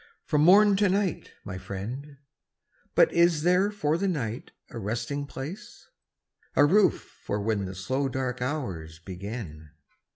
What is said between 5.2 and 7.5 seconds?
place? A roof for